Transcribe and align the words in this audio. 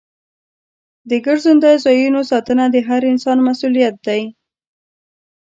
د 1.09 1.11
ګرځندوی 1.25 1.75
ځایونو 1.85 2.21
ساتنه 2.31 2.65
د 2.71 2.77
هر 2.87 3.01
انسان 3.11 3.37
مسؤلیت 3.47 3.95
دی. 4.07 4.21